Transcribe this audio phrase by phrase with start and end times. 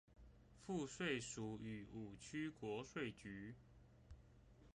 [0.67, 3.53] 賦稅署及五區國稅局